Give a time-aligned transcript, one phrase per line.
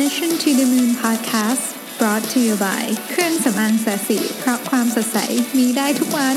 [0.00, 1.64] Mission to the Moon Podcast
[2.00, 5.18] brought to you by เครื่องสำอางแสสีเพราะความสดใส
[5.58, 6.36] มีได้ทุกวัน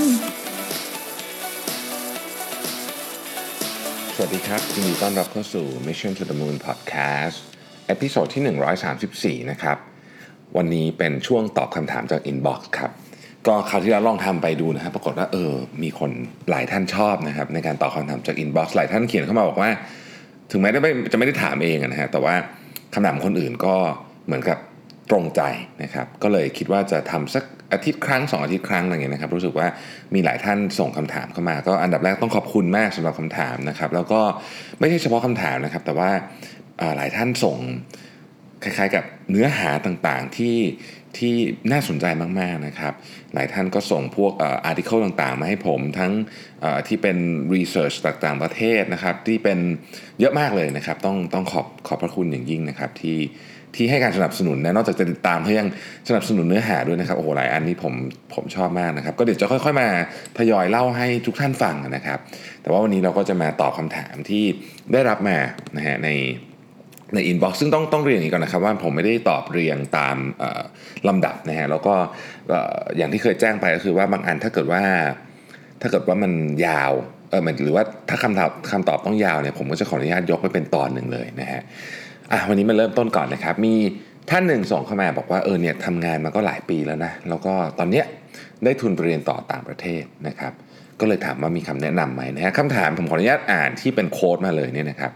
[4.16, 7.38] สวัสดีครับยินดีต้อนรับเข้าสู่ Mission to the Moon Podcast
[7.88, 8.44] เอพิโซดที่
[9.42, 9.78] 134 นะครับ
[10.58, 12.92] วันนี้เป็นช่วงตอบคำถามจาก Inbox ครับ
[13.48, 15.52] ก็คราวที่เราลองทำไปดูนะครับ ปรากฏว่าเออ
[15.84, 16.12] มีคน
[16.50, 19.70] หลายท่านชอบนะครับ ในการตอบคำถามจาก Inbox หลายท่านเขียนเข้ามาบอกว่า
[20.52, 22.36] ถึงแม้ไม่จะไม่ได้ถามเองนะฮะแต่ว่า
[22.96, 23.76] คำถามคนอื่นก็
[24.26, 24.58] เหมือนกับ
[25.12, 25.42] ตรงใจ
[25.84, 29.68] นะครับ ก็เลยคิดว่าจะทำสักอาทิตย์ครั้งสองอาทิตย์ครั้งอะไรเงี้ยนะครับ รู้สึกว่า
[30.14, 34.22] มีหลายท่านส่งคำถามเข้ามา ก็อันดับแรกต้องขอบคุณมากสำหรับคำถามนะครับ แล้วก็
[34.80, 36.10] ไม่ใช่เฉพาะคำถามนะครับ แต่ว่า
[36.98, 37.58] หลายท่านส่ง
[38.66, 40.58] คล้ายๆกับเนื้อหาต่างๆที่
[41.18, 41.36] ที่
[41.72, 42.06] น่าสนใจ
[42.40, 42.94] มากๆนะครับ
[43.34, 46.12] หลายท่านก็ส่งพวกอาร์ติเคิลต่างๆ มาให้ผมทั้ง
[46.62, 47.18] เอ่อที่เป็น
[47.54, 49.60] รีเสิร์ชต่างๆประเทศนะครับที่เป็น
[50.20, 53.20] เยอะมากเลยนะครับ ต้องต้องขอบขอบพระคุณอย่างยิ่งนะครับที่
[53.76, 55.68] ที่ให้การสนับสนุนนะนอกจากจะติดตามเขายัง
[56.10, 57.94] สนับสนุนเนื้อหาด้วยนะครับโอ้โหหลายอันนี้ผม
[58.34, 59.88] ผมชอบมากนะครับ ก็เดี๋ยวจะค่อยๆมา
[60.38, 62.20] ทยอยเล่าให้ทุกท่านฟังนะครับ
[62.62, 64.44] แต่ว่าวันนี้เราก็จะมาตอบคำถามที่
[64.92, 65.38] ได้รับมา
[65.78, 66.10] นะฮะใน
[67.14, 70.18] ในอินบ็อกซ์ซึ่งต้องต้องเรียนอย่างนี้ก่อนนะครับว่าผมไม่ได้ตอบเรียงตาม
[71.08, 71.94] ลำดับนะฮะแล้วก็
[72.98, 74.82] อย่างที่เคยแจ้งไปก็คือว่าบางอันถ้าเกิดว่า
[75.82, 76.32] ถ้าเกิดว่ามัน
[76.68, 76.92] ยาว
[77.30, 81.62] เออหรือว่าถ้าคำตอบคำตอบต้องยาวเนี่ยผมก็จะขออนุญาตยกไปเป็นตอนหนึ่งเลยนะฮะ
[82.32, 83.76] อะวันนี้มาเริ่มต้นก่อนนะครับ มี
[84.30, 88.06] ท่านหนึ่งส่งเข้ามาบอกว่าเออเนี่ยทำงานมาก็หลายปีแล้วนะแล้วก็ตอนเนี้ย
[88.64, 90.54] ได้ทุนไปเรียนต่อต่างประเทศนะครับ
[91.00, 95.12] ก็เลยถามว่ามีคำแนะนำไหมนะฮะคำถามผมขออนุญาตอ่านที่เป็นโค้ดมาเลยเนี่ยนะครับ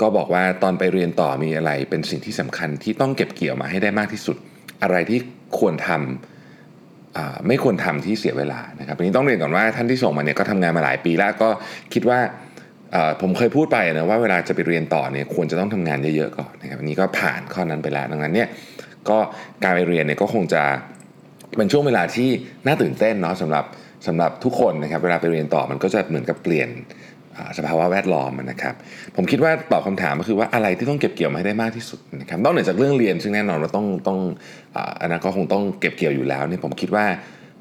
[0.00, 4.36] ก็บอกว่าตอนไปเรียนต่อมีอะไร เป็นสิ่งที่สำคัญที่ต้องเก็บเกี่ยวมาให้ได้มากที่สุด
[4.82, 5.18] อะไรที่
[5.58, 11.48] ควรทำอ่าไม่ควรทำที่เสียเวลานะครับอันนี้ต้องเรียนก่อนว่าท่านที่ส่งมาเนี่ยก็ทำงานมาหลายปีแล้วก็
[11.92, 12.18] คิดว่า
[13.20, 18.48] ผมเคยพูดไปนะว่าเวลาจะไปเรียนต่อเนี่ยควรจะต้องทำงานเยอะๆก่อนนะครับอันนี้ก็ผ่านข้อนั้นไปแล้วดังนั้นเนี่ย
[19.08, 19.18] ก็
[19.64, 20.62] การไปเรียนเนี่ยก็คงจะ
[21.56, 22.28] เป็นช่วงเวลาที่
[22.66, 23.64] น่าตื่นเต้นเนาะสำหรับ
[24.06, 26.68] สำหรับทุกคนนะครับเวลาไปเรียนต่อมันก็จะเหมือนกับเปลี่ยน
[27.58, 28.74] สภาวะแวดล้อมนะครับ
[29.16, 34.18] ผมคิดว่าตอบคำถามก็คือว่าอะไรที่ต้องเก็บเกี่ยวมาให้ได้มากที่สุดนะครับนอกเหนือจากเรื่องเรียน ซึ่งแน่นอนว่าต้องต้อง
[35.00, 37.04] อันนั้นก็คงต้องเก็บเกี่ยวอยู่แล้วเนี่ยผมคิดว่า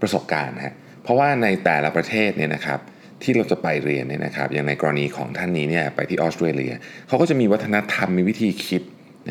[0.02, 0.74] ประสบการณ์ฮะ
[1.04, 2.80] เพราะว่าในแต่ละประเทศเนี่ยนะครับ
[3.24, 6.74] ที่เราจะไปเรียนเนี่ยนะครับ อย่างในกรณีของท่านนี้เนี่ยไปที่ออสเตรเลีย
[7.08, 8.82] เขาก็จะมีวัฒนธรรมมีวิธีคิด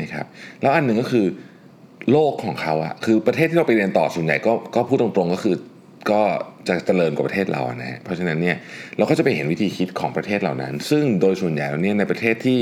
[0.01, 0.27] นะครับ
[0.63, 1.27] แล้วอันหนึ่งก็คือ
[2.13, 5.57] โลกของเขาอะคือประเทศที่เราไปเรียนต่อส่วนใหญ่ก็ก็พูดตรงๆก็คือ
[6.11, 6.23] ก็
[6.69, 8.57] จะเจริญกว่าประเทศเรานะฮะเพราะฉะนั้นเนี่ย
[8.97, 12.59] เราก็จะไปเห็นวิธีคิดของประเทศเหล่านั้น ซึ่งโดยส่วนใหญ่แล้วเนี่ยในประเทศที่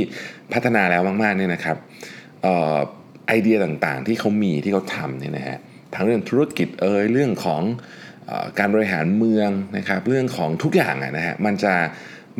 [0.52, 1.76] พัฒนาแล้วมากๆเนี่ยนะครับ
[2.46, 2.76] ออ
[3.28, 5.58] ไอเดียต่างๆ ที่เขามีที่เขาทำเนี่ยนะฮะ
[5.94, 7.62] ทั้งเรื่องธุรกิจเอ่ยเรื่องของ
[8.30, 11.74] ออการบริหารเมืองนะครับเรื่องของทุกอย่างอะนะฮะมันจะ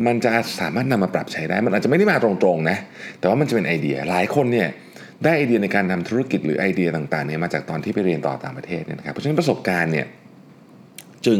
[0.05, 2.77] มันจะสามารถนำมาปรับใช้ได้ มันอาจจะไม่ได้มาตรงๆนะ
[3.19, 4.69] แต่ว่ามันจะเป็นไอเดียหลายคนเนี่ย
[5.23, 10.05] ได้ไอเดียในการทำธุรกิจหรือไอเดียต่างๆเนี่ยมาจากตอนที่ไปเรียนต่อต่างประเทศเนี่ยนะครับเพราะฉะนั้นประสบการณ์เนี่ย
[11.25, 11.39] จึง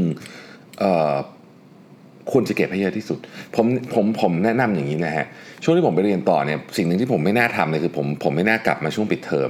[2.32, 3.20] ควรจะเก็บให้เยอะที่สุด
[3.56, 5.26] ผมผมผมแนะนำอย่างนี้นะฮะ
[5.64, 9.50] ช่วงที่ผมไปเรียนต่อเนี่ยสิ่งหนึ่งที่ผมไม่น่าทำเลยคือผมผมไม่น่ากลับมาช่วงปิดเทอม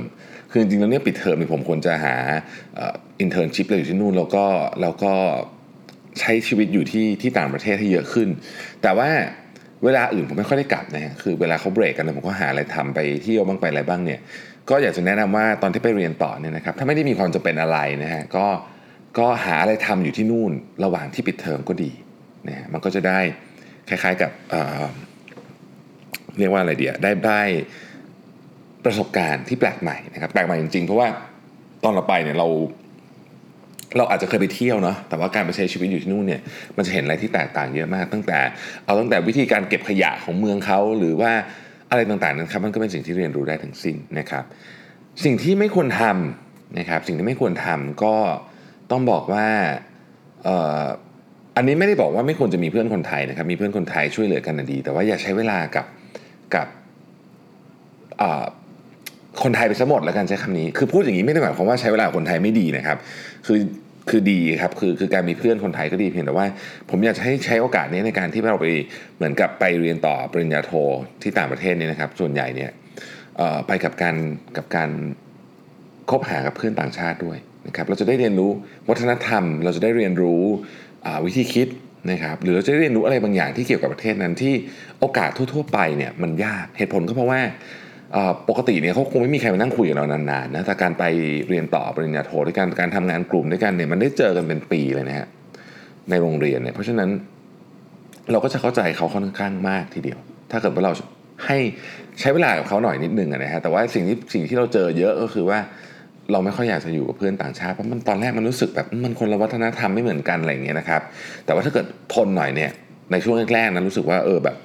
[0.52, 2.16] คือจริงๆแล้วเนี่ยปิดเทอมเนี่ยผมควรจะหา
[3.20, 4.46] internship เลยอยู่ที่นู่นแล้วก็
[4.82, 5.14] แล้วก็
[6.20, 8.28] ใช้ชีวิตอยู่ที่ที่ต่างประเทศให้เยอะขึ้น
[8.82, 9.10] แต่ว่า
[9.84, 14.20] เวลาอื่นผมไม่ค่อยได้กลับนะฮะคือเวลาเขาเบรกกันเนี่ยผมก็หาอะไรทำไปเที่ยวบ้างไปอะไรบ้างเนี่ย
[14.70, 18.46] ก็อยากจะแนะนำว่าตอนที่ไปเรียนต่อเนี่ยนะครับถ้าไม่ได้มีความจำเป็นอะไรนะฮะก็
[19.18, 20.52] ก็หาอะไรทำอยู่ที่นู่น
[20.84, 21.92] ระหว่างที่ปิดเทอมก็ดี
[22.48, 23.20] นะมันก็จะได้
[23.90, 27.42] คล้ายๆกับเเรียกว่าอะไรเดียได้ได้
[28.86, 31.08] ประสบการณ์ที่แปลกใหม่นะครับแปลกใหม่จริงๆ เพราะว่า
[31.84, 32.48] ตอนเราไปเนี่ยเรา
[33.98, 36.42] เราอาจจะเคยไปเที่ยวเนาะแต่ว่าการไปใช้ชีวิตอยู่ที่นู่นเนี่ย
[36.76, 38.40] มันจะเห็นอะไรที่แตกต่างเยอะมาก ตั้งแต่
[38.86, 41.32] เอาตั้งแต่วิธีการเก็บขยะของเมืองเขาหรือว่า
[41.92, 44.44] อะไรต่างๆนั้นครับมันก็เป็นสิ่งที่เรียนรู้ได้ทั้งสิ้นนะครับ
[45.24, 48.16] สิ่งที่ไม่ควรทำนะครับสิ่งที่ไม่ควรทำก็
[48.92, 49.48] ต้องบอกว่า
[51.56, 55.86] อันนี้ไม่ได้บอกว่าไม่ควรจะมีเพื่อนคนไทยนะครับ มีเพื่อนคนไทยช่วยเหลือกันดี แต่ว่าอย่าใช้เวลากับ
[56.56, 56.68] กับ
[59.44, 62.98] คนไทยไปซะหมดแล้วกันใช้คำนี้ คือพูดอย่างนี้ไม่ได้หมายความว่าใช้เวลาคนไทยไม่ดีนะครับ
[63.46, 63.60] คือ
[64.10, 66.48] คือดีครับ คือคือการมีเพื่อนคนไทยก็ดีเพียงแต่ว่า
[66.90, 68.66] ผมอยากจะให้ใช้โอกาสนี้ในการที่เราไป
[69.18, 70.72] เหมือนกับไปเรียนต่อปริญญาโท
[71.22, 72.72] ที่ต่างประเทศนี่นะครับ ส่วนใหญ่เนี่ย
[73.68, 74.16] ไปกับการ
[74.58, 74.90] กับการ
[76.10, 78.52] คบหากับเพื่อนต่างชาติด้วย นะครับเราจะได้เรียนรู้
[78.90, 80.42] วัฒนธรรม เราจะได้เรียนรู้
[81.26, 81.68] วิธีคิด
[82.12, 84.54] นะครับหรือเราจะได้เรียนรู้อะไรบางอย่างที่เกี่ยวกับประเทศนั้นที่
[85.00, 87.42] โอกาสทั่ว ๆ ไปเนี่ยมันยากเหตุผลก็เพราะว่า
[88.16, 91.04] อ่าปกติเนี่ยเขาคงไม่มีใครมานั่งคุยกับเรานานๆนะแต่การไป
[91.50, 95.28] เรียนต่อปริญญาโทด้วยกันการทำงานกลุ่มด้วยกันเนี่ยมันได้เจอกันเป็นปีเลยนะฮะ
[96.10, 97.10] ในโรงเรียนเนี่ยเพราะฉะนั้น
[98.32, 100.20] เราก็จะเข้าใจเขาค่อนข้างมากทีเดียว
[100.52, 100.92] ถ้าเกิดว่าเรา
[101.46, 101.58] ให้
[102.20, 105.60] ใช้เวลากับเขาหน่อยนิดนึงนะฮะแต่ว่าสิ่งที่สิ่งที่เราเจอเยอะก็คือว่า
[106.32, 111.02] เราไม่ค่อยอยากจะอยู่กับเพื่อนต่างชาติเพราะมันตอนแรกมันรู้สึกแบบมันคนละวัฒนธรรมไม่เหมือนกันอะไรอย่างเงี้ยนะครับ
[111.46, 112.72] แต่ว่าถ้าเกิดทนหน่อยเนี่ย
[113.12, 114.56] ในช่วงแรกๆนั้นรู้สึกว่าเออแบบ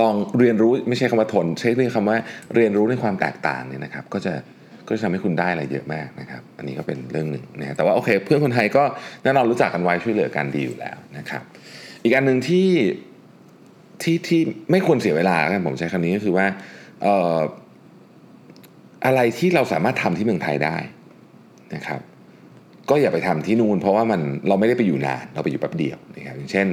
[0.00, 2.16] ลองเรียนรู้ไม่ใช่คำว่าทน ใช้เรื่องคำว่า
[2.54, 4.32] เรียนรู้ในความแตกต่างเนี่ยนะครับ ก็จะ
[4.88, 8.82] ก็จะทำให้คุณได้อะไรเยอะมากนะครับ อันนี้ก็เป็นเรื่องหนึ่งนะแต่ว่าโอเค เพื่อนคนไทยก็
[9.22, 11.42] แน่นอนรู้จักกันไว้ช่วยเหลือกันดีอยู่แล้วนะครับ
[12.04, 12.68] อีกอันหนึ่งที่
[14.02, 14.40] ที่ที่
[14.70, 16.46] ไม่ควรเสียเวลาครับผมใช้คำนี้ก็คือว่า
[17.02, 17.38] เอ่อ
[19.06, 20.76] อะไรที่เราสามารถทำที่เมืองไทยได้
[21.74, 22.00] นะครับ
[22.90, 26.66] ก็อย่าไปทำที่นู่น เพราะว่ามันเราไม่ได้ไปอยู่นานเราไปอยู่แป๊บเดียวนะครับอย่างเช่น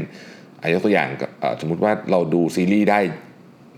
[0.61, 1.07] อายกตัวอย่าง
[1.61, 2.99] สมมุติว่าเราดูซีรีส์ได้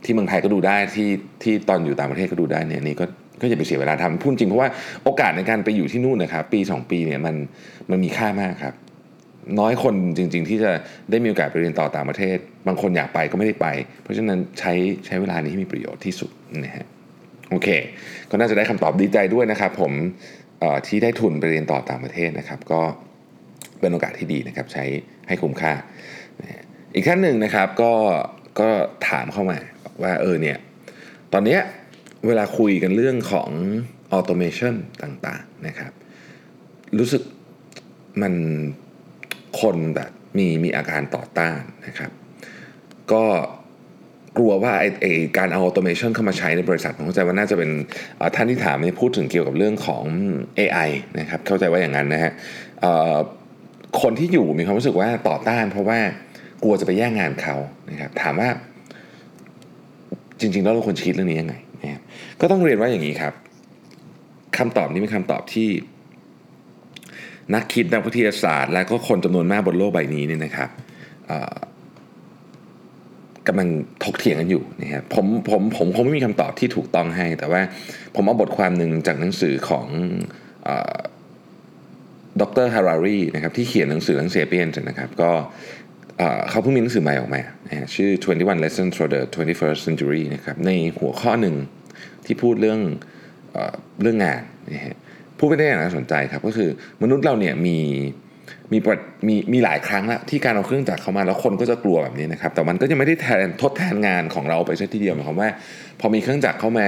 [0.05, 1.09] ที่เมืองไทยก็ดูได้ที่
[1.43, 3.05] ที่ตอนอยู่ต่างประเทศก็ดูได้เนี่ยนี่ก็
[3.41, 4.69] ก็อย่าไปเสียเวลาทำพูดจริงเพราะว่า
[5.03, 7.35] โอกาสในการไปอยู่ที่นู่นนะครับปี 2 ปีเนี่ยมัน
[7.91, 8.73] มันมีค่ามากครับ
[9.59, 10.71] น้อยคนจริง ๆ ที่จะ
[11.11, 12.37] ได้มีโอกาสไปเรียนต่อต่างประเทศ
[12.67, 13.67] บางคนอยากไปก็ไม่ได้ไป
[14.03, 14.73] เพราะฉะนั้นใช้
[15.05, 16.31] ใช้เวลานี้ให้มีประโยชน์ที่สุด
[16.65, 16.85] นะฮะ
[17.51, 17.67] โอเค
[18.29, 19.91] ก็น่าจะได้คำตอบดีใจด้วยนะครับ ผม
[20.87, 22.81] ที่ได้ทุนไปเรียนต่อต่างประเทศนะครับ ก็
[23.79, 24.85] เป็นโอกาสที่ดีนะครับ ใช้
[25.27, 25.73] ให้คุ้มค่า
[26.95, 27.93] อีกท่านหนึ่งนะครับก็
[28.59, 28.69] ก็
[29.09, 29.57] ถามเข้ามา
[30.03, 30.57] ว่าเออเนี่ย
[31.33, 31.57] ตอนนี้
[32.27, 33.49] เวลาคุยกันเรื่องของ
[34.11, 35.91] automation ต่างๆนะครับ
[36.97, 37.23] รู้สึก
[38.21, 38.33] มัน
[39.61, 42.11] คนแบบมีมีอาการต่อต้านนะครับ
[43.11, 43.23] ก็
[44.39, 45.07] กลัวว่าไอ้ไอ้
[45.37, 47.69] การเอา automation เข้ามาใช้ในบริษัทผมเข้าใจว่าน่าจะเป็น
[48.35, 50.03] ท่านที่ถามนี่พูดถึงเกี่ยวกับเรื่องของ
[50.59, 50.89] AI
[51.19, 52.31] นะครับเข้าใจว่าอย่างนั้นนะฮะ
[54.01, 55.99] คนที่อยู่มีความรู้สึกว่าต่อต้าน เพราะว่า
[56.63, 57.55] กลัวจะไปแย่งงานเขา
[57.89, 58.49] นะครับถามว่า
[60.39, 62.01] จริงๆแล้วเราควรคิดเรื่องนี้ยังไงนะ
[62.41, 63.33] ก็ต้องเรียนว่าอย่างนี้ครับ
[64.57, 65.69] คำตอบนี้เป็นคำตอบที่
[67.53, 70.69] นักคิดนักวิทยาศาสตร์ และก็คนจำนวนมากบนโลกใบนี้เนี่ยนะครับ
[73.47, 73.67] กำลัง
[74.03, 77.61] ถกเถียงกันอยู่นะครับผมผมผมคงไม่มีคำตอบที่ถูกต้องให้ แต่ว่า
[78.15, 79.87] ผมเอาบทความหนึ่งจากหนังสือของ
[82.41, 85.31] ดรฮารารีนะครับที่เขียนหนังสือเรื่องเซเปียนนะครับก็
[86.49, 87.41] เขาเพิ่งมีหนังสือใหม่ออกมา
[87.95, 91.55] ชื่อ 21 Lessons for the 21st Century นะครับในหัวข้อหนึ่ง
[92.25, 92.79] ที่พูดเรื่อง
[93.51, 93.57] เอ
[94.01, 94.41] เรื่องงาน
[94.73, 94.95] นะฮะ
[95.37, 96.69] พูดไม่ได้อย่างน่าสนใจครับก็คือ
[97.01, 97.77] มนุษย์เราเนี่ยมี
[98.71, 98.77] มี
[99.27, 105.49] มีมีหลายครั้งแล้วที่การเอาเครื่องจักรเข้ามาแล้วคนก็จะกลัวแบบนี้นะครับ แต่มันก็ยังไม่ได้แทนทดแทนงานของเราไปซะทีเดียวหมายความว่า
[105.99, 106.87] พอมีเครื่องจักรเข้ามา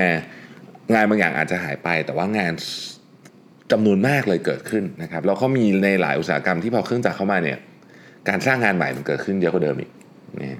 [0.93, 2.53] งานบางอย่างอาจจะหายไป แต่ว่างาน
[3.71, 7.57] จำนวนมากเลยเกิดขึ้นนะครับแล้วก็มีในหลายอุตสาหกรรมที่พอเครื่องจักรเข้ามาเนี่ย
[8.29, 9.91] การสร้างงานใหม่มันเกิดขึ้นเยอะกว่าเดิมอีก
[10.41, 10.59] นะ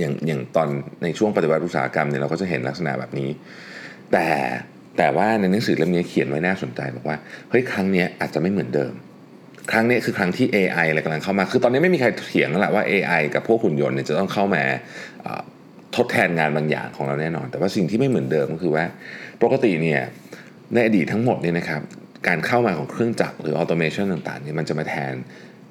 [0.00, 0.68] อย่างอย่างตอน
[1.02, 3.28] ในช่วงปฏิวัติอุตสาหกรรมเนี่ยเราก็จะเห็นลักษณะแบบนี้
[4.12, 4.26] แต่
[4.98, 7.16] แต่ว่าในหนังสือเล่มนี้เขียนไว้น่าสนใจบอกว่า
[7.50, 8.92] เฮ้ยครั้งนี้อาจจะไม่เหมือนเดิม
[9.70, 14.62] ครั้งนี้คือครั้งที่ AI อะไรกำลังเข้ามา คือตอนนี้ไม่มีใครเถียงแล้วแหละว่า AI กับพวกหุ่นยนต์เนี่ยจะต้องเข้ามา
[15.96, 18.84] ทดแทนงานบางอย่างของเราแน่นอน แต่ว่าสิ่งที่ไม่เหมือนเดิมก็คือว่า
[19.42, 20.00] ปกติเนี่ย
[20.74, 21.80] ในอดีตทั้งหมดเนี่ยนะครับ
[22.28, 25.14] การเข้ามาของเครื่องจักรหรือ automation ต่างๆเนี่ยมันจะมาแทน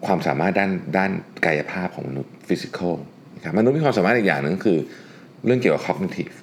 [0.05, 1.11] ความสามารถด้านด้าน
[1.45, 2.95] กายภาพของมนุษย์ physical
[3.35, 4.79] นะครับมนุษย์มีความสามารถอีกอย่างนึงคือ
[5.45, 6.35] เรื่องเกี่ยวกับ cognitive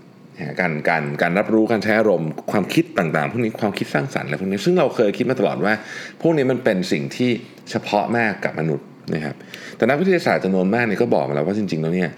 [0.61, 5.75] การการการรับรู้การใช้อารมณ์ความคิดต่างๆพวกนี้ความคิดสร้างสรรค์อะไรพวกนี้ซึ่งเราเคยคิดมาตลอดว่า
[6.20, 7.31] พวกนี้มันเป็นสิ่งที่
[7.70, 9.35] เฉพาะมากกับมนุษย์นะครับ
[9.76, 12.11] แต่นักวิทยาศาสตร์จำนวนมากนี่ยก็บอกมาแล้วว่าจริงๆแล้วเนี่ย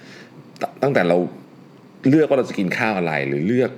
[0.83, 1.17] ตั้งแต่เรา
[2.09, 3.71] เลือกว่าเราจะกินข้าวอะไร หรือเลือก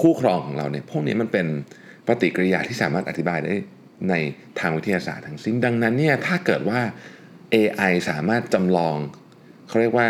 [0.00, 1.46] คู่ครองของเราเนี่ยพวกนี้มันเป็น
[2.06, 3.54] ปฏิกิริยาที่สามารถอธิบายได้
[4.10, 4.14] ใน
[4.60, 6.80] ทางวิทยาศาสตร์ทั้งสิ้นดังนั้นเนี่ยถ้าเกิดว่า
[7.54, 8.96] AI สามารถจำลอง
[9.68, 10.06] เขาเรียกว่า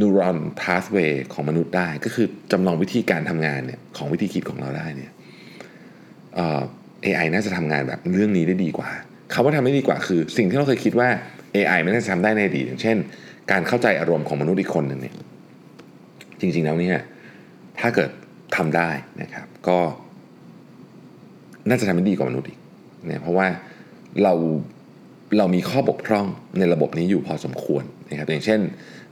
[0.00, 5.12] neuron pathway ของมนุษย์ได้ ก็คือจำลองวิธีการทำงานเนี่ยของวิธีคิดของเราได้เนี่ย
[6.34, 6.60] เอ่อ
[7.04, 8.88] AI น่าจะทำงานแบบเรื่องนี้ได้ดีกว่า
[9.32, 11.08] คาว่าทำได้ดีกว่าคือ สิ่งที่เราเคยคิดว่า
[11.56, 12.96] AI ไม่น่าจะทำได้ในอดีตอย่างเช่น
[13.50, 15.14] การเข้าใจอารมณ์ของมนุษย์อีกคนหนึ่งเนี่ย
[16.40, 16.98] จริง ๆ แล้วเนี่ย
[17.80, 18.10] ถ้าเกิด
[18.56, 18.90] ทำได้
[19.22, 19.78] นะครับก็
[21.68, 22.58] น่าจะทำได้ดีกว่ามนุษย์อีก
[23.06, 23.46] เนี่ยเพราะว่า
[24.22, 24.34] เรา
[25.38, 26.26] เรามีข้อบกพร่อง
[26.58, 28.60] ในระบบนี้อยู่พอสมควรนะครับอย่างเช่น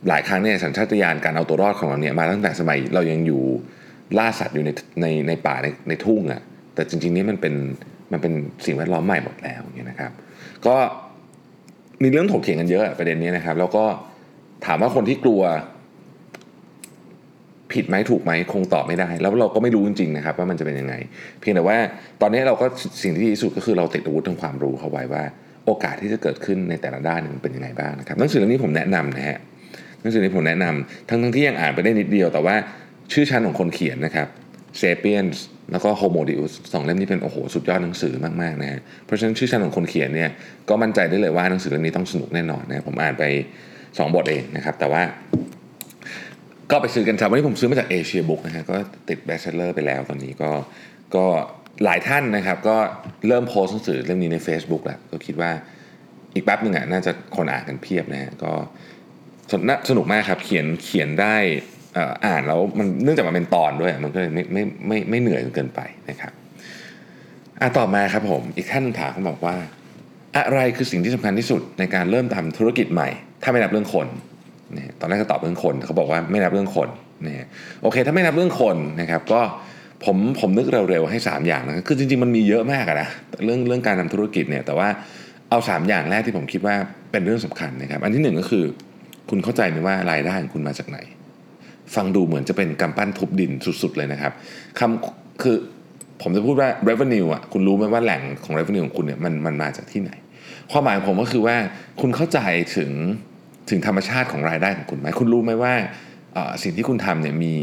[0.08, 3.42] หลายครั้งเนี่ยสัญชาตญาณการเอาตัวรอดของเราเนี่ยมาตั้งแต่สมัยเรายังอยู่
[4.18, 4.70] ล่าสัตว์อยู่ใน
[5.00, 6.40] ในในป่าในในทุ่งอะ่ะ
[6.74, 7.54] แต่จริงๆนี่มันเป็น
[8.12, 8.32] มันเป็น
[8.66, 10.12] สิ่งแวดล้อมใหม่หมดแล้วเนี่ยนะครับ
[10.66, 10.76] ก็
[12.02, 13.84] มีเรื่องถกเถียงกันเยอะประเด็นนี้นะครับ แล้วก็
[14.66, 15.42] ถามว่าคนที่กลัว
[17.72, 20.94] ผิดไหมถูกไหมคงตอบไม่ได้ แล้วเราก็ไม่รู้จริงๆนะครับ ว่ามันจะเป็นยังไง
[21.40, 21.76] เพียงแต่ว่า
[22.20, 22.66] ตอนนี้เราก็
[23.02, 25.22] สิ่งที่ดีที่สุดก็คือเราติดอาวุธทางความรู้เข้าไว้ว่า
[25.66, 29.38] โอกาสที่จะเกิดขึ้นในแต่ละด้านมันเป็นยังไงบ้างนะครับหนังสือเล่มนี้ผมแนะนำนะฮะ
[30.04, 32.54] หนังสือนี้ผมแนะนำทั้งทั้งที่ยังอ่านไปได้นิดเดียว แต่ว่า
[33.12, 34.28] ชื่อชั้นของคนเขียนนะครับ
[34.78, 35.26] Sapiens
[35.72, 40.30] แล้วก็ Homo Deus สองเล่มนี้เป็นโอ้โหสุดยอดหนังสือมากๆนะฮะเพราะฉะนั้นชื่อชั้นของคนเขียนเนี่ย
[40.68, 43.24] ก็มั่นใจได้เลยว่าหนังสือเล่มนี้ต้องสนุกแน่นอนนะผมอ่านไป
[43.72, 45.02] 2 บทเองนะครับแต่ว่า
[46.70, 48.76] ก็ไปซื้อกันครับวันนี้ผมซื้อมาจาก Asia Books นะฮะก็
[49.08, 50.50] ติด bestseller ไปแล้วตอนนี้ก็
[51.14, 51.24] ก็
[51.84, 52.76] หลายท่านนะครับ ก็
[53.28, 55.50] เริ่มโพสต์หนังสือเล่มนี้ใน Facebook แล้วก็คิดว่า
[56.34, 58.52] อีกแป๊บหนึ่งอะน่าจะคนอ่านกันเพียบนะฮะก็
[59.50, 61.36] สนุกมากครับ เขียนเขียนได้
[62.26, 66.32] อ่านแล้วมันเนื่องจากมันเป็นตอนด้วยมันก็เลยไม่ไม่ไม่ไม่เหนื่อยจนเกินไปนะครับ
[67.60, 69.56] อะต่อมาครับผมอีกท่านถามเขาบอกว่า
[70.36, 73.08] อะไรคือสิ่งที่สำคัญที่สุดในการเริ่มทำธุรกิจใหม่
[73.42, 74.06] ถ้าไม่นับเรื่องคน
[74.76, 76.88] นี่ตอนแรกก็ตอบเรื่องคนเขาบอกว่าไม่นับเรื่องคน
[77.26, 77.46] นี่
[77.82, 79.40] โอเค ถ้าไม่นับเรื่องคนนะครับ ก็
[80.04, 83.08] ผมผมนึกเร็วๆให้ 3 อย่างนะคือจริงๆมันมีเยอะมากนะ
[83.44, 84.88] เรื่องเรื่องการทำธุรกิจเนี่ยแต่ว่า
[85.50, 86.76] เอา 3 อย่างแรกที่ผมคิดว่า
[87.10, 88.64] เป็นเรื่องสำคัญนะครับ อันที่1ก็คือ
[89.30, 90.98] คุณเข้าใจไหมว่ารายได้ของคุณมาจากไหน
[91.94, 93.50] ฟังดูเหมือนจะเป็นกำปั้นทุบดิน
[93.82, 94.32] สุดๆเลยนะครับ
[94.78, 95.56] คำคือ
[96.22, 100.12] ผมจะพูดว่า revenue อะคุณรู้ไหมว่าแหล่งของ revenue ของคุณเนี่ยมันมันมาจากที่ไหน
[100.70, 101.56] ความหมายของผมก็คือว่า
[102.00, 102.38] คุณเข้าใจ
[102.76, 102.90] ถึง
[103.70, 105.72] ถึงธรรมชาติของรายได้ของคุณไหมคุณรู้ไหมว่า
[106.62, 107.54] สิ่งที่คุณทำเนี่ยมี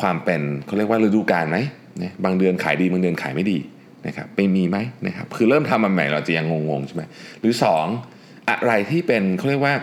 [0.00, 1.58] ความเป็นเขาเรียกว่าฤดูกาลไหม
[1.98, 3.58] เนี่ยบางเดือนขายดีบางเดือนขายไม่ดี
[4.06, 7.02] นะครับไปมีไหมนะครับคือเริ่มทำมาใหม่เราจะยังงงๆใช่ไหม
[7.40, 7.54] หรือ
[8.00, 9.74] 2 อะไรที่เป็นเขาเรียกว่า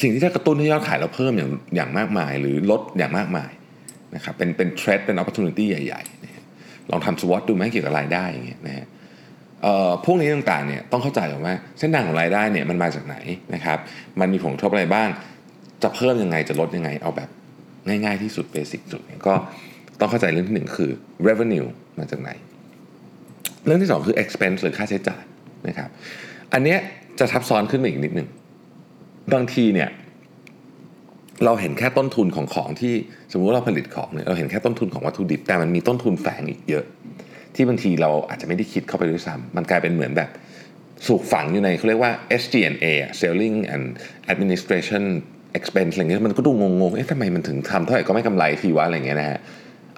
[0.00, 3.50] สิ่งที่จะกระตุ้นให้ยอดขายเราเพิ่มอย่างอย่างมากมาย หรือลดอย่างมากมาย
[4.14, 8.86] นะครับเป็นเป็นเทรดเป็นโอกาสใหญ่ๆลองทำสวอตดูไหมเกี่ยวกับรายได้อย่างเงี้ยนะฮะ
[10.04, 13.16] พวกนี้ต่างๆเนี่ยต้องเข้าใจก่อนว่าเส้นทางของรายได้เนี่ยมันมาจากไหน
[13.54, 13.78] นะครับ
[14.20, 15.08] มันมีผลกระทบอะไรบ้าง
[15.82, 17.28] จะเพิ่มยังไงจะลดยังไงเอาแบบ
[17.86, 19.34] ง่ายๆที่สุดเบสิกสุดก็
[20.00, 20.90] ต้องเข้าใจเรื่องที่หนึ่งคือ
[21.28, 22.30] revenue มาจากไหน
[23.66, 25.22] เรื่องที่สองคือ expense หรือค่าใช้จ่าย
[25.68, 25.88] นะครับ
[26.52, 26.78] อันเนี้ย
[27.18, 28.28] จะทับซ้อนขึ้นมาอีกนิดหนึ่ง
[29.32, 29.90] บางทีเนี่ย
[31.44, 32.94] เราเห็นแค่ต้นทุนของของที่
[33.32, 36.84] สมมุติเราผลิตของเนี่ยเราเห็นแค่ต้นทุนของวัตถุดิบ แต่มันมีต้นทุนแฝงอีกเยอะ
[37.54, 40.30] ที่บางทีเราอาจจะไม่ได้คิดเข้าไปด้วยซ้ำมันกลายเป็นเหมือนแบบ
[41.06, 42.86] สูกฝังอยู่ในเขาเรียกว่า SG&A
[43.20, 43.84] Selling and
[44.32, 45.04] Administration
[45.58, 49.38] expense อะไรเงี้ยมันก็ดูงงๆเอ๊ะทำไมมันถึงทำเท่าไหร่ก็ไม่กำไรทีวะอะไรเงี้ยนะฮะ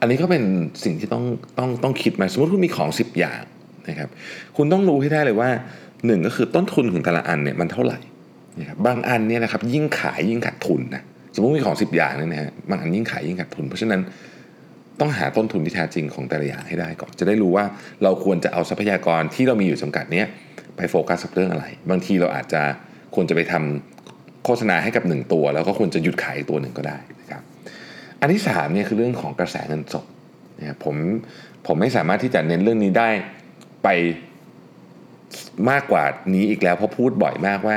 [0.00, 0.42] อันนี้ก็เป็น
[0.84, 1.24] สิ่งที่ต้อง
[1.58, 3.40] ต้องต้องคิดมาสมมติคุณมีของ 10 อย่าง
[3.88, 4.08] นะครับ
[4.56, 5.50] คุณต้องรู้ให้ได้เลยว่า
[6.06, 7.98] หนึ่งก็คือต้นทุนของแต่ละอันเนี่ยมันเท่าไหร่
[8.60, 11.02] นะครับบางอันเนี่ยนะครับยิ่งขายยิ่งขาดทุนนะ
[11.34, 14.00] สมมติมีของ 10 อย่างเนี่ยนะฮะบางอันยิ่งขายยิ่งขาดทุน เพราะฉะนั้น
[15.00, 17.64] ต้องหาต้นทุนที่แท้จริงของแต่ละอย่างให้ได้ก่อน จะได้รู้ว่า
[18.02, 20.26] เราควรจะเอาทรัพยากรที่เรามีอยู่จำกัดเนี้ย
[20.76, 22.62] ไปโฟกัสกับเรื่องอะไร บางทีเราอาจจะ
[23.14, 27.42] ควรจะไปทำโฆษณาให้กับหนึ่งตัว แล้วก็ควรจะหยุดขายตัวหนึ่งก็ได้นะครับ
[28.20, 30.04] อันที่3เนี่ยคือเรื่องของกระแสเงินสด
[30.58, 30.96] นะผม
[31.66, 33.08] ผมไม่สามารถที่จะเน้นเรื่องนี้ได้
[33.84, 33.88] ไป
[35.70, 37.76] มากกว่านี้อีกแล้วเพราะพูดบ่อยมากว่า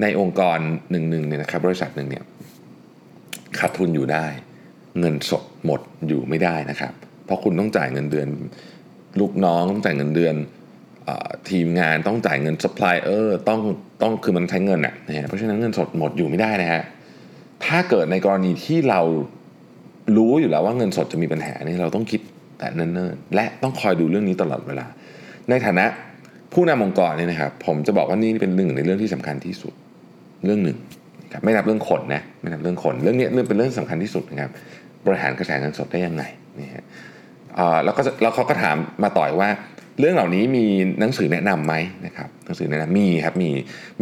[0.00, 0.58] ในองค์กร
[0.90, 2.24] หนึ่งหนึ่งเนี่ยนะครับบริษัทหนึ่งเนี่ย
[3.58, 4.26] ขาดทุนอยู่ได้
[5.00, 6.92] เงินสดหมดอยู่ไม่ได้นะครับ
[7.24, 8.28] เพราะคุณต้องจ่ายเงินเดือน
[9.20, 10.34] ลูกน้องต้องจ่ายเงินเดือน
[11.50, 13.60] ทีมงานต้องจ่ายเงินซัพพลายเออร์ต้อง
[14.02, 16.82] ต้องคือมันใช้เงินอะนะฮะเพราะฉะนั้นเงินสดหมดอยู่ไม่ได้นะฮะ
[17.64, 19.00] ถ้าเกิดในกรณีที่เรา
[20.16, 22.20] รู้อยู่แล้วว่าเงินสดจะมีปัญหานี่เราต้องคิด
[22.58, 24.86] แต่เนิ่นๆและต้องคอยดูเรื่องนี้ตลอดเวลา
[25.50, 25.86] ในฐานะ
[26.52, 29.74] ผู้นำองค์กรเนี่ยนะครับ ผมจะบอกว่านี่เป็นหนึ่งในเรื่องที่สำคัญที่สุด
[30.44, 30.76] เรื่องหนึ่ง
[31.32, 34.50] ครับไม่นับเรื่องคนนะไม่นับเรื่องคนเรื่องนี้เรื่องเป็นเรื่องสำคัญที่สุดนะครับ
[35.06, 36.22] บริหารกระแสเงินสดได้ยังไง
[36.58, 36.84] นี่ฮะ
[37.84, 39.48] แล้วก็แล้วเขาก็ถามมาต่อยว่า
[40.00, 40.64] เรื่องเหล่านี้มี
[41.00, 41.74] หนังสือแนะนํำไหม
[42.06, 43.50] นะครับหนังสือแนะนำมีครับมี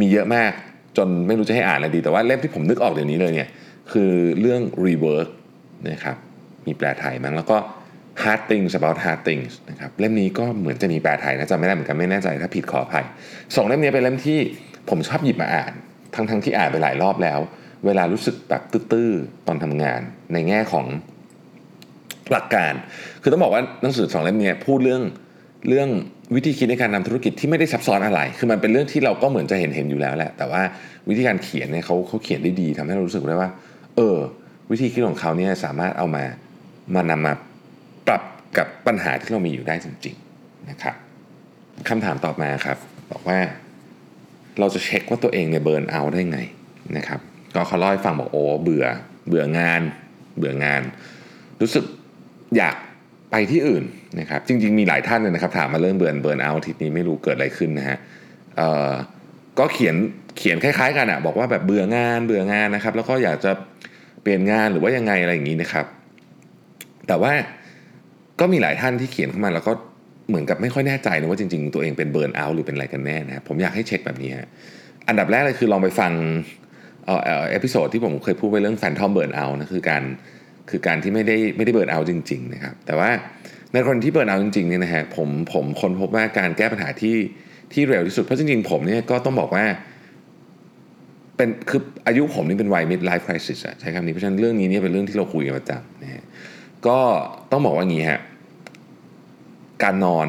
[0.01, 0.53] มีเยอะมาก
[0.97, 3.49] จนไม่รู้จะให้อ่านอะไรดี แต่ว่าเล่มที่ผมนึกออกเดี๋ยวนี้เลยเนี่ย
[3.93, 5.29] คือเรื่อง rework
[5.91, 6.17] นะครับ
[6.67, 7.57] มีแปลไทยมั้งแล้วก็
[8.23, 13.05] hard things about hard things นะครับเล่มนี้ก็เหมือนจะมีแปลไทยนะจำไม่ได้เหมือนกันไม่แน่ใจถ้าผิดขออภัย
[13.57, 14.39] สองเล่มนี้เป็นเล่มที่
[14.91, 15.73] ผมชอบหยิบมาอ่าน
[16.15, 17.39] ทั้งทั้งที่อ่านไปหลายรอบแล้ว
[17.87, 20.01] เวลารู้สึกแบบตื้อๆตอนทำงาน
[20.33, 20.87] ในแง่ของ
[22.33, 22.73] หลักการ
[23.23, 25.03] คือต้องบอกว่าหนังสือสองเล่มนี้พูดเรื่อง
[25.69, 25.89] เรื่อง
[26.35, 30.63] วิธีคิดในการทำธุรกิจที่ไม่ได้ซับซ้อนอะไร คือมันเป็นเรื่องที่เราก็เหมือนจะเห็นเห็นอยู่แล้วแหละ แต่ว่า
[31.09, 33.51] วิธีการเขียนเนี่ยเขาเขาเขียนได้ดีทำให้เรารู้สึกได้ว่า
[33.97, 34.17] เออ
[34.71, 36.25] วิธีคิดของเขาเนี่ยสามารถเอามา
[36.95, 37.35] มานำมา
[38.07, 38.23] ปรับ
[38.59, 40.95] กับปัญหาที่เรามีอยู่ได้จริง ๆ นะครับ
[41.89, 42.77] คำถามต่อมาครับ
[43.13, 43.39] บอกว่า
[44.59, 46.39] เราจะเช็คว่าตัวเองเนี่ยเบิร์นเอาได้ไง
[46.97, 47.21] นะครับ
[47.55, 48.85] ก็เขาเล่าให้ฟังบอกโอ้เบื่อ
[49.29, 49.83] เบื่องาน
[50.39, 50.83] เบื่องาน
[51.61, 51.85] รู้สึก
[52.57, 52.77] อยาก
[53.31, 53.85] ไปที่อื่น
[54.21, 57.99] นะครับจริงๆมีหลายท่านเลยนะครับถามมาเรื่องเบิร์นเบิร์นเอาทีนี้ไม่รู้เกิดอะไรขึ้นนะฮะ
[59.59, 59.97] ก็เขียน
[60.39, 63.53] เขียนคล้ายๆกันอะบอกว่าแบบเบื่องานเบื่องานนะครับ แล้วก็อยากจะ
[64.23, 65.87] เปลี่ยนงานหรือว่ายังไงอะไรอย่างนี้นะครับ
[67.09, 67.33] แต่ว่า
[68.41, 69.73] ก็มีหลายท่านที่เขียนเข้ามาแล้วก็
[70.31, 74.33] เหมือนกับไม่ค่อยแน่ใจนะว่าจริง ๆ ตัวเองเป็น burnout หรือเป็นอะไรกันแน่นะผมอยากให้เช็คแบบนี้
[75.09, 76.13] อันดับแรกเลยคือลองไปฟัง
[77.07, 80.03] เอ่อ episode ที่ผมเคยพูดไปเรื่อง phantom burnout นะคือการ
[80.71, 83.11] คือการที่ไม่ได้ไม่ได้ burnout จริง ๆ นะครับ แต่ว่า
[83.73, 87.17] ในคนที่ burnout จริงๆเนี่ยนะฮะผมผมค้นพบว่าการแก้ปัญหาที่
[87.73, 89.65] ที่เร็วที่สุดเพราะจริงๆผมเนี่ยก็ต้องบอกว่า
[91.37, 96.25] เป็นคืออายุผมนี่เป็นวัย mid life crisis อะใช้คำนี้เพราะฉะนั้นเรื่องนี้เนี่ยเป็นเรื่องที่เราคุยกันประจำนะฮะ
[96.87, 96.99] ก็
[97.53, 98.21] ต้องบอกว่างี้ฮะ
[99.85, 100.27] การนอน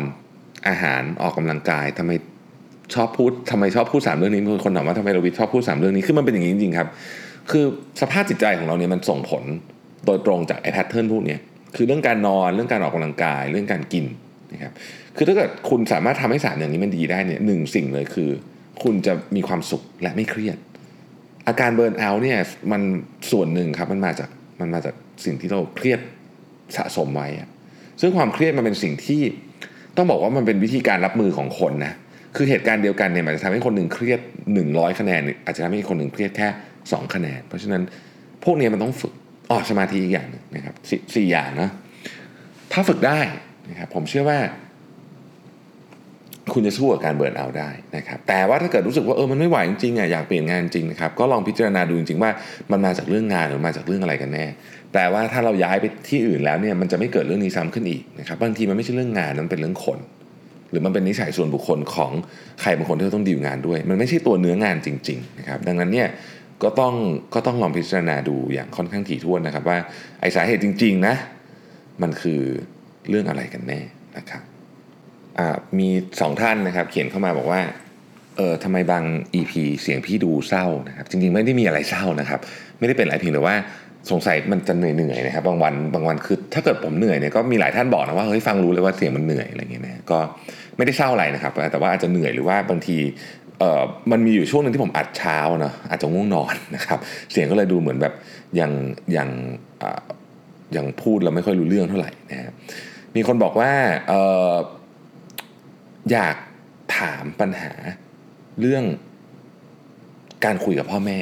[0.68, 2.12] อาหารออกกำลังกายทำไม
[2.96, 6.88] ชอบพูดทำไมชอบพูดสามเรื่องนี้คนถามว่าทำไมเราวิทย์ชอบพูดสามเรื่องนี้คือมันเป็นอย่างนี้จริงๆครับ
[7.52, 7.66] คือ
[8.02, 9.44] สภาพจิตใจของเราเนี่ยมันส่งผล
[10.06, 11.38] โดยตรงจากไอ้แพทเทิร์นพวกนี้
[11.76, 14.06] คือเรื่องการนอนเรื่องการออกกำลังกาย เรื่องการกิน
[14.54, 14.74] นะครับ
[15.16, 18.30] คือถ้าเกิดคุณสามารถทำให้สารอย่างนี้มันดีได้เนี่ยหนึ่งสิ่งเลยคือ
[18.84, 20.58] คุณจะมีความสุขและไม่เครียด
[21.48, 22.40] อาการเบิร์นเอาท์เนี่ย
[22.72, 22.82] มัน
[23.32, 24.30] ส่วนหนึ่งครับมันมาจาก
[24.60, 26.00] มันมาจากสิ่งที่เราเครียด
[26.78, 27.50] สะสมไว้อะ
[28.02, 29.22] ซึ่งความเครียดมันเป็นสิ่งที่
[29.98, 31.94] ต้องบอกว่ามันเป็นวิธีการรับมือของคนนะ
[32.36, 34.20] คือเหตุการณ์เดียวกันเนี่ยมันจะทำให้คนหนึ่งเครียด
[34.60, 36.48] 100 คะแนน อาจจะทำให้คนหนึ่งเครียดแค่
[36.80, 37.82] 2 คะแนน เพราะฉะนั้น
[38.44, 39.14] พวกนี้มันต้องฝึก
[39.50, 40.76] อ๋อสมาธิอีกอย่างหนึงนะครับ
[41.16, 41.70] สี่อย่างนะ
[42.74, 43.20] ถ้าฝึกได้
[43.70, 44.40] นะครับผมเชื่อว่า
[46.54, 52.32] คุณจะสู้กับการเบิร์นเอาได้นะครับแต่ว่าถ้าเกิดรู้สึกว่าเออมันไม่ไหวจริงๆอะอยากเปลี่ยนงานจริงนะครับก็ลองพิจารณาดูจริงๆว่า
[52.72, 54.46] มันมาจากเรื่องงานหรือมาจากเรื่องอะไรกันแน่
[54.92, 60.00] แปลว่าถ้าเราย้ายไปที่อื่นแล้วเนี่ยมันจะไม่เกิดเรื่องนี้ซ้ำขึ้นอีกนะครับบางทีมันไม่ใช่เรื่องงานมันเป็นเรื่องคน
[60.72, 62.12] หรือมันเป็นนิสัยส่วนบุคคลของ
[62.62, 66.08] ใครบางคนที่เราต้องดีลงานด้วย มันไม่ใช่ตัวเนื้องานจริงๆนะครับดังนั้นเนี่ย
[66.64, 66.94] ก็ต้อง
[67.34, 69.78] ก็ต้องลองพิจารณาดูอย่างค่อนข้างถี่ถ้วนนะครับว่า
[70.22, 71.16] ไอสาเหตุจริง ๆนะ
[72.02, 72.42] มันคือ
[73.10, 73.80] เรื่องอะไรกันแน่
[74.18, 74.42] นะครับ
[75.80, 75.90] มี
[76.22, 77.62] สองท่านนะครับ เขียนเข้ามาบอกว่า
[78.38, 79.04] เออทำไมบาง
[79.40, 82.40] EP เสียงพี่ดูเศร้านะครับ จริงๆไม่ได้มีอะไรเศร้านะครับ
[82.80, 83.56] ไม่ได้เป็นอะไรเพียงแต่ว่า
[84.12, 90.20] สงสัยมันจะเหนื่อยๆนะครับ บางวันบางวันคือถ้าเกิดผมเหนื่อยเนี่ยก็มีหลายท่านบอกนะว่าเฮ้ยฟังรู้เลยว่าเสียงมันเหนื่อยอะไรเงี้ยนะก็
[90.78, 92.98] ไม่ได้เศร้าอะไรนะครับ แต่ว่าอาจจะเหนื่อยหรือว่าบางที
[93.60, 97.00] เออมันมีอยู่ช่วงหนึ่งที่ผมอัดเช้าเนาะอาจจะง่วงนอนนะครับ
[97.32, 98.14] เสียงก็เลยดูเหมือนแบบ
[98.60, 98.72] ยัง
[99.18, 99.30] ยัง
[99.82, 99.90] อ่
[100.76, 102.52] ยังพูดแล้วไม่ค่อยรู้เรื่องเท่าไหร่นะฮะ
[103.16, 103.72] มีคนบอกว่า
[104.08, 104.14] เอ
[104.50, 104.52] อ
[106.12, 106.36] อยาก
[106.98, 107.72] ถามปัญหา
[108.62, 108.84] เรื่อง
[110.46, 111.18] การคุยกับพ่อแม่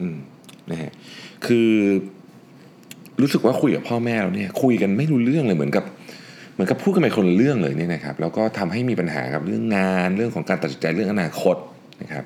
[0.00, 0.16] อืม
[0.70, 0.92] นะฮะ
[1.46, 1.70] คือ
[3.20, 5.84] รู้สึกว่าคุยกับพ่อแม่เราเนี่ย คุยกันไม่รู้เรื่องเลยเหมือนกับ
[6.52, 11.56] เหมือนกับพูดกันไปคนเรื่องเลยเนี่ยนะครับ แล้วก็ทำให้มีปัญหากับเรื่องงานเรื่องของการตัดสินใจเรื่องอนาคต
[12.02, 12.24] นะครับ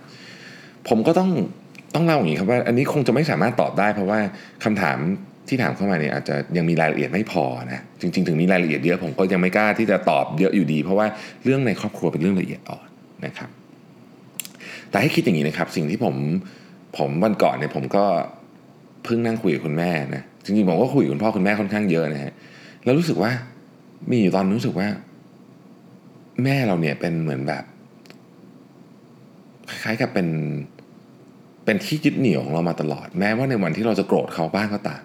[0.89, 1.31] ผมก็ต้อง
[1.95, 4.21] ต้องเล่าอย่างนี้ครับว่า อันนี้คงจะไม่สามารถตอบได้เพราะว่า
[4.65, 4.99] คำถาม
[5.51, 11.07] ที่ถามเข้ามาเนี่ยอาจจะยังมีรายละเอียดไม่พอนะจริง ๆ ถึงมีรายละเอียดเยอะผมก็ยังไม่กล้าที่จะตอบเยอะอยู่ดี เพราะว่า
[11.45, 12.87] เรื่องในครอบครัวเป็นเรื่องละเอียดอ่อน
[13.27, 13.51] นะครับ
[14.91, 16.15] แต่ให้คิดอย่างนี้นะครับ สิ่งที่ผม
[16.99, 18.05] ผมวันก่อนเนี่ยผมก็
[19.05, 22.33] เพิ่งนั่งคุยกับคุณแม่นะจริงๆผมก็คุยกับคุณพ่อคุณแม่ค่อนข้างเยอะนะฮะ
[22.85, 23.31] แล้วรู้สึกว่า
[24.11, 24.89] มีอยู่ตอนรู้สึกว่า
[26.45, 27.65] แม่เราเนี่ยเป็นเหมือนแบบ
[29.69, 30.29] คล้ายๆกับเป็น
[31.65, 35.03] เป็นที่ยึดเหนี่ยวของเรามาตลอด แม้ว่าในวันที่เราจะโกรธเขาบ้างก็ตาม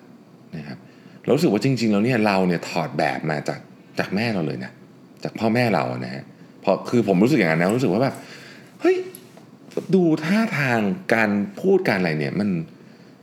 [0.59, 0.79] นะครับ
[1.23, 3.59] เรารู้สึกว่าจริง ๆ แล้วเนี่ยเราเนี่ยถอดแบบมาจาก
[3.99, 4.71] จากแม่เราเลยนะ
[5.23, 6.23] จากพ่อแม่เรานะฮะ
[6.63, 8.15] พอคือผมรู้สึกอย่างนั้นนะรู้สึกว่าแบบ
[8.81, 8.95] เฮ้ย
[9.95, 10.79] ดูท่าทาง
[11.13, 12.49] การพูดการอะไรเนี่ยมัน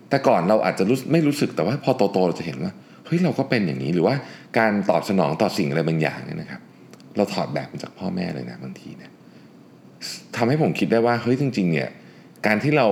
[0.09, 2.73] แต่ก่อนเราอาจจะรู้ไม่รู้สึกแต่ว่าพอโตๆเราจะเห็นว่า
[3.07, 4.15] เฮ้ยเราก็เป็นอย่างนี้หรือว่า
[4.59, 6.61] การตอบสนองต่อสิ่งอะไรบางอย่างเนี่ยนะครับ
[7.17, 9.11] เราถอดแบบมาจากพ่อแม่เลยนะบางทีเนี่ย
[10.37, 11.89] ทำให้ผมคิดได้ว่าเฮ้ยจริง ๆ เนี่ย
[12.47, 12.89] การที่เรา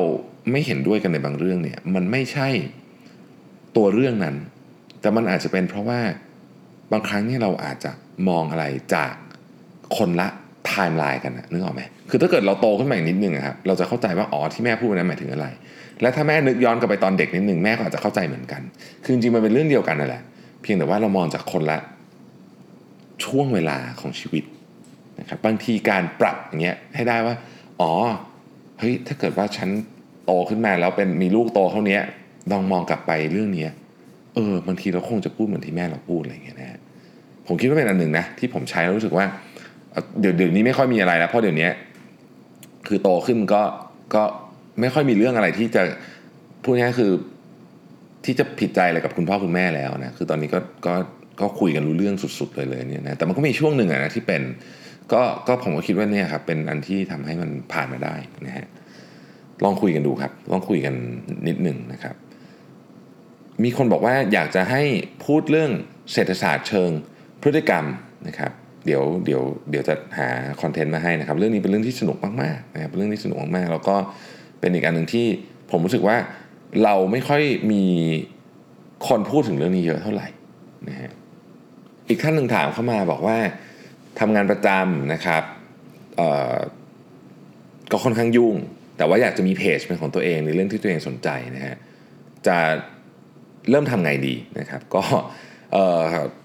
[0.51, 2.49] ไม่เห็นด้วยกันในบางเรื่องเนี่ย มันไม่ใช่
[3.77, 4.37] ตัวเรื่องนั้น
[5.01, 6.01] แต่มันอาจจะเป็นเพราะว่า
[6.93, 7.91] บางครั้งนี่เราอาจจะ
[8.29, 9.13] มองอะไรจาก
[9.97, 10.29] คนละ
[10.67, 15.47] ไทม์ไลน์กันนะนึกออกไหมคือถ้าเกิดเราโตขึ้นมาอีกนิดนึงอะครับเราจะเข้าใจว่าอ๋อที่แม่พูดนั้นหมายถึงอะไร
[16.01, 18.63] และถ้าแม่นึกย้อนกลับไปตอนเด็กนิดนึงแม่ก็อาจจะเข้าใจเหมือนกัน
[19.03, 20.23] คือจริงมันเป็นเรื่องเดียวกันนั่นแหละ
[20.63, 21.79] เพียงแต่ว่าเรามองจากคนละ
[23.25, 24.45] ช่วงเวลาของชีวิต
[25.21, 27.35] นะครับบางทีการปรับอย่างเงี้ยให้ได้ว่า
[27.81, 27.93] อ๋อ
[28.79, 29.69] เฮ้ยถ้าเกิดว่าฉัน
[30.25, 31.99] โตขึ้นมาแล้วเป็นมีลูกโตเท่านี้
[32.53, 33.67] ลองมองกลับไปเรื่องนี้
[34.35, 36.81] เออบางทีเราคงจะพูดเหมือนที่แม่เราพูดอะไรอย่างเงี้ยนะ
[37.47, 39.27] ผมคิดว่าเป็นอันหนึ่งนะที่ผมใช้แล้วรู้สึกว่า
[40.21, 41.69] เดี๋ยวเดี๋ยวนี้ไม่ค่อยมีอะไรแล้วเพราะเดี๋ยวนี้
[42.87, 43.63] คือโตขึ้นก็
[44.15, 44.23] ก็
[44.81, 45.83] ไม่ค่อยมีเรื่องอะไรที่จะ
[46.63, 47.13] พูดง่ายคือ
[48.25, 50.95] ที่จะผิดใจอะไรกับคุณพ่อคุณแม่แล้วนะคือตอนนี้ก็ก็
[51.41, 54.43] ก็คุยกันรู้เรื่องสุด ๆ เลยเลยเนี่ยนะแต่มันก็มีช่วงหนึ่งอะนะที่เป็น
[55.13, 58.15] ก็ก็ผมก็คิดว่าเนี่ยครับเป็นอันที่ทำให้มันผ่านมาได้
[58.47, 58.67] นะฮะ
[59.65, 60.95] ลองคุยกันดูครับ ลองคุยกัน
[61.49, 62.15] นิดหนึ่งนะครับ
[63.65, 64.83] มีคนบอกว่าอยากจะให้
[65.25, 65.71] พูดเรื่อง
[66.13, 66.91] เศรษฐศาสตร์เชิง
[67.43, 67.85] พฤติกรรม
[68.29, 68.53] นะครับ
[68.87, 70.29] เดี๋ยวเดี๋ยวเดี๋ยวจะหา
[70.61, 73.97] คอนเทนต์มาให้นะครับ เรื่องนี้เป็นเรื่องที่สนุกมากๆนะครับเป็นเรื่องที่สนุกมากๆแล้วก็
[74.61, 75.27] เป็นอีกอันหนึ่งที่
[75.71, 76.17] ผมรู้สึกว่า
[76.85, 77.43] เราไม่ค่อย
[77.73, 77.85] มี
[79.09, 80.29] คนพูดถึงเรื่องนี้เยอะเท่าไหร่
[80.89, 81.11] นะฮะ
[82.09, 83.39] อีกท่านหนึ่งถามเข้ามาบอกว่า
[84.21, 85.43] ทำงานประจำนะครับ
[86.17, 86.57] เอ่อ
[87.93, 88.57] ก็ค่อนข้างยุ่ง
[88.97, 91.77] แต่ว่าอยากจะมีเพจเป็นของตัวเองในเรื่องที่ตัวเองสนใจนะฮะ
[92.47, 92.59] จะ
[93.71, 95.03] เริ่มทำไงดีนะครับก็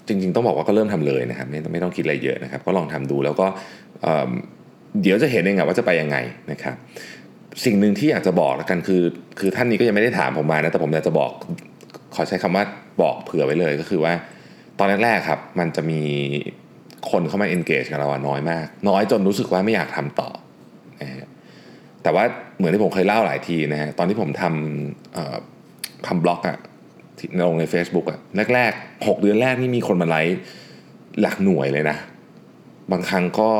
[0.08, 3.46] จริง ๆ ต้องบอกว่าก็เริ่มทำเลยนะครับไม่ไม่ต้องคิดอะไรเยอะนะครับ ก็ลองทำดูแล้วก็
[4.02, 6.16] เเดี๋ยวจะเห็นเองว่าจะไปยังไง
[6.52, 6.76] นะครับ
[7.64, 9.02] สิ่งหนึ่งที่อยากจะบอกแล้วกันคือ
[9.38, 11.30] คือท่านนี้ก็ยังไม่ได้ถามผมมานะแต่ผมอยากจะบอก
[12.14, 12.64] ขอใช้คำว่า
[13.02, 14.12] บอกเผื่อไว้เลยก็คือว่า
[14.78, 16.00] ตอนแรกๆครับ มันจะมี
[17.10, 20.30] คนเข้ามา engage กับเราน้อยมาก น้อยจนรู้สึกว่าไม่อยากทำต่อ
[21.00, 21.26] นะฮะ
[22.02, 22.24] แต่ว่า
[22.56, 26.58] เหมือนที่ผมเคยเล่าหลายทีนะฮะตอนที่ผมทำทำบล็อกอะ
[27.40, 28.18] ลงใน Facebook อะ
[28.54, 30.38] แรกๆ 6 เดือนแรกนี่มีคนมาไลค์
[31.20, 31.96] หลักหน่วยเลยนะ
[32.92, 33.50] บางครั้งก็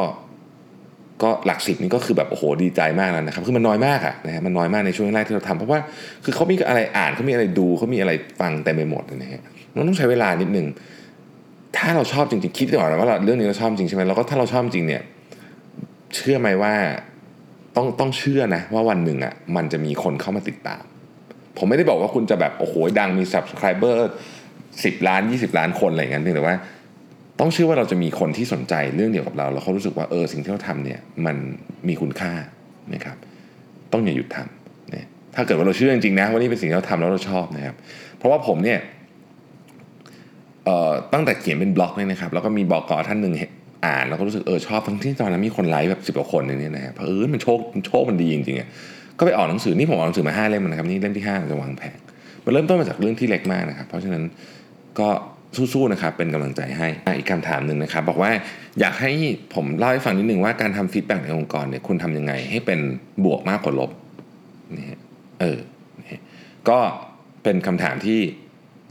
[1.23, 5.81] ก็หลักสิบนี่ก็คือแบบโอ้โหดีใจมากแล้วนะครับคือมันน้อยมากอะนะฮะมันน้อยมากในช่วงแรกที่เราทำเพราะว่า
[6.25, 9.43] คือเขามีอะไรอ่านเขามีอะไรดูเขามีอะไรฟังเต็มไปหมดนะฮะ
[9.73, 10.67] มันต้องใช้เวลานิดนึง
[11.77, 15.03] ถ้าเราชอบจริงๆคิดก่อนนะว่าเรื่องนี้เราชอบจริงใช่ไหมแล้วก็ถ้าเราชอบจริงเนี่ย
[16.15, 16.75] เชื่อไหมว่า
[17.77, 20.83] ต้องต้องเชื่อนะว่าวันหนึ่งอะมันจะมีคนเข้ามาติดตาม
[21.59, 23.97] ผมไม่ได้บอกว่าคุณจะแบบโอ้โหดังมี subscriber
[24.51, 26.57] 10 ล้าน 20 ล้านคนอะไรอย่างเงี้ยแต่ว่า
[27.41, 31.37] ต้องเชื่อว่าเราจะมีคนที่สนใจเรื่องเดียวกับเราแล้วเขารู้สึกว่าเออสิ่งที่เราทำเนี่ยมัน
[31.89, 32.33] มีคุณค่า
[32.95, 33.17] นะครับ
[33.93, 37.75] ต้องอย่าหยุดทำเนี่ยถ้าเกิดว่าเราเชื่อจริงๆนะว่านี่เป็นสิ่งที่เราทำแล้วเราชอบนะครับ
[38.19, 38.79] เพราะว่าผมเนี่ย
[40.65, 43.35] เอ่อตั้งแต่เขียนเป็นบล็อกเนี่ยนะครับแล้วก็มีบอกกอท่านหนึ่ง
[43.87, 48.69] อ่านแล้วก็รู้สึกเออชอบทั้งที่ตอนนั้นมีคนไลค์แบบสิบกว่าคนเนี่ยนะฮะเพราะเออมันโชคโชคมันดีจริงๆอะ
[49.19, 51.99] ก็ไปออกหนังสือนี่ผมออกหนังสือมาห้าเล่มนะครับนี่เล่มที่ห้าจะวางแผน
[52.45, 54.25] มันเริ่มต้นมาจากเรื่องที่เล็กมากนะครับ เพราะฉะนั้น
[54.99, 55.09] ก็
[55.57, 58.31] สู้ๆนะครับเป็นกำลังใจให้อีกคำถามหนึ่งนะครับ บอกว่า
[58.81, 59.13] อยากให้
[59.55, 62.81] ผมเล่าให้ฟังนิดนึงว่าการทำ feedback ในองค์กรเนี่ยคุณทำยังไง ให้เป็น
[63.25, 63.91] บวกมากกว่าลบ
[64.77, 64.99] นี่
[65.41, 65.59] เออ
[66.69, 66.79] ก็
[67.43, 68.21] เป็นคำถามที่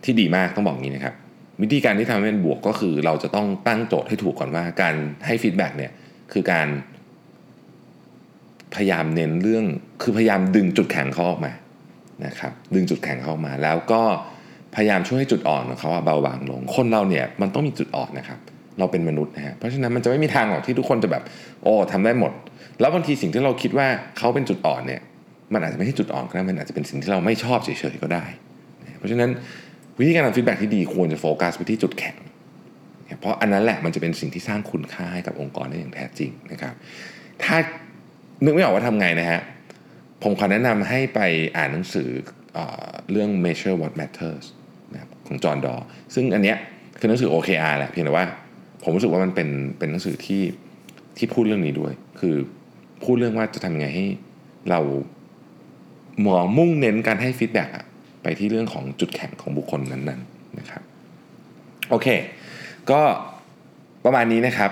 [0.04, 1.16] ที่ดีมากต้องบอกงี้นะครับ
[1.62, 5.92] วิธีการที่ทำให้เป็นบวกก็คือเราจะต้องตั้งโจทย์ให้ถูกก่อนว่า การให้ feedback เนี่ย
[6.34, 6.68] คือการ
[8.76, 9.66] พยายามเน้นเรื่อง
[10.02, 11.54] คือพยายามดึงจุดแข็งเขาออกมา
[12.26, 14.02] นะครับดึงจุดแข็งเขาออกมา แล้วก็
[14.76, 18.40] พยายามช่วยให้จุดอ่อนของเขาเบาบางลง คนเราเนี่ยมันต้องมีจุดอ่อนนะครับ
[18.80, 21.24] เราเป็นมนุษย์นะฮะเพราะฉะนั้นมันจะไม่มีทางหรอกที่ทุกคนจะแบบ
[21.64, 22.32] โอ้ทำได้หมด
[22.80, 25.02] แล้วบางทีสิ่งที่เราคิดว่าเขาเป็นจุดอ่อนเนี่ย
[25.54, 28.26] มันอาจจะไม่ใช่จุดอ่อนก็ได้มันอาจจะเป็นสิ่งที่เราไม่ชอบเฉยๆก็ได้
[28.98, 29.30] เพราะฉะนั้น
[30.00, 32.16] วิธีการทำฟีดแบ็ที่ดีควรจะโฟกัสไปที่จุดแข็ง
[33.20, 36.74] เพราะอันนั้นแหละมันจะเป็นสิ่งที่สร้างคุณค่าให้กับองค์กรได้อย่างแท้จริงนะครับ
[37.44, 37.58] ถ้า
[38.44, 39.42] นึกไม่ออกว่าทำไงนะฮะ
[40.24, 41.20] ผมขอแนะนำให้ไป
[41.58, 42.10] อ่านหนังสือ
[42.54, 42.60] เอ
[43.12, 44.46] เรื่อง measure what matters
[44.94, 45.76] นะครับของจอห์นดอ
[46.14, 46.58] ซึ่งอันเนี้ย
[47.00, 48.26] คือหนังสือ OKR แหละเพียงแต่ว่า
[48.84, 50.42] ผมรู้สึกว่ามันเป็นเป็นหนังสือที่
[51.18, 52.36] ที่พูดเรื่องนี้ด้วย คือ
[53.04, 54.06] พูดเรื่องว่าจะทำยังไงให้
[54.70, 54.80] เรา
[56.26, 57.70] มองมุ่งเน้นการให้ feedback
[58.24, 60.82] ไปที่เรื่องของจุดแข็งของบุคคลนั้นๆนะครับ
[61.90, 62.08] โอเค
[62.92, 63.02] ก็
[64.06, 64.72] ประมาณนี้นะครับ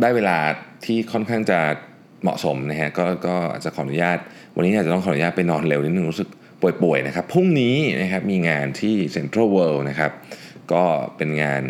[0.00, 0.36] ได้เวลา
[0.84, 1.58] ที่ค่อนข้างจะ
[2.22, 4.18] เหมาะสมนะฮะก็ก็อาจจะขออนุญาต
[4.56, 6.28] วันนี้อาจจะต้องขออนุญาตไปนอนเร็วนิดนึงรู้สึก
[6.82, 10.12] ป่วยๆนะครับพรุ่งนี้นะครับมีงานที่เซ็นทรัลเวิลด์นะครับ
[10.72, 10.82] ก็
[11.16, 11.62] เป็นงาน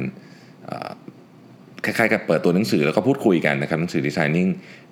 [1.84, 4.50] คล้ายๆกับเปิดตัวหนังสือแล้วก็พูดคุยกันนะครับหนังสือ Designing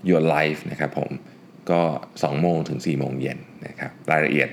[0.08, 1.10] Your Life นะครับผม
[1.70, 1.80] ก็
[2.12, 4.48] 2 โมงถึง 4 โมงเย็นนะครับรายละเอียด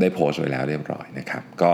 [0.00, 1.70] ได้โพสต์ไว้แล้วเรียบร้อยนะครับก็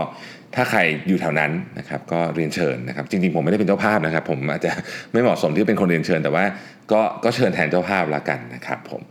[0.55, 4.71] ถ้าใครอยู่แถวนั้นนะครับก็เรียนเชิญนะครับจริงๆผมไม่ได้เป็นเจ้าภาพนะครับ ผมอาจจะ
[5.11, 6.43] ไม่เหมาะสมที่เป็นคนเรียนเชิญ แต่ว่า
[6.91, 9.01] ก็ก็เชิญแทนเจ้าภาพละกันนะครับผม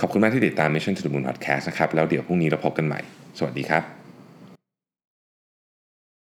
[0.00, 3.00] ขอบคุณมากที่ติดตาม Mission to the Moon Podcast นะครับแล้วเดี๋ยวพรุ่งนี้เราพบกันใหม่
[3.38, 4.01] สวัสดีครับ